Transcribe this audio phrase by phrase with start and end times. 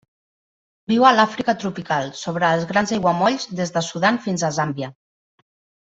[0.91, 4.95] Viu a l'Àfrica tropical, sobre els grans aiguamolls des de Sudan fins a Zàmbia.